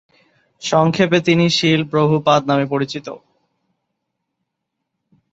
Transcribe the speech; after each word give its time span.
সংক্ষেপে 0.61 1.19
তিনি 1.21 1.45
শ্রীল 1.49 1.81
প্রভুপাদ 1.91 2.41
নামে 2.47 2.65
পরিচিত। 2.65 3.07